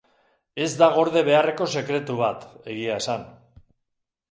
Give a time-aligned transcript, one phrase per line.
[0.63, 3.31] Ez da gorde beharreko sekretu bat, egia esan.